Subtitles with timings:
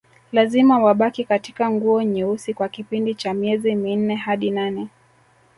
[0.31, 4.87] Lazima wabaki katika nguo nyeusi kwa kipindi cha miezi minne hadi nane